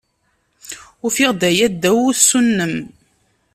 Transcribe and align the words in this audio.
Ufiɣ-d 1.05 1.41
aya 1.49 1.67
ddaw 1.73 1.97
wusu-nnem. 2.03 2.75